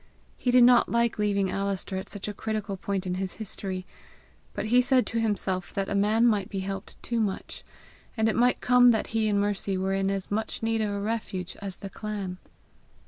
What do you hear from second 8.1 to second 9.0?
arid it might come